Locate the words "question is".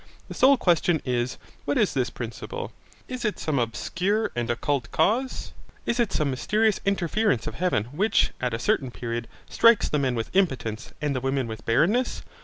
0.57-1.37